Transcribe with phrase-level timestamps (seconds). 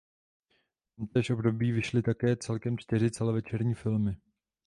[0.91, 4.17] V tomtéž období vyšly také celkem čtyři celovečerní filmy.